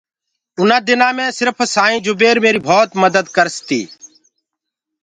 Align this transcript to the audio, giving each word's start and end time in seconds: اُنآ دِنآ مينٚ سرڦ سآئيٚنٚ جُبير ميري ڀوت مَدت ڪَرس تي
اُنآ 0.59 0.77
دِنآ 0.87 1.09
مينٚ 1.15 1.35
سرڦ 1.37 1.57
سآئيٚنٚ 1.75 2.03
جُبير 2.05 2.37
ميري 2.43 2.59
ڀوت 2.67 2.89
مَدت 3.01 3.25
ڪَرس 3.35 3.55
تي 3.67 3.81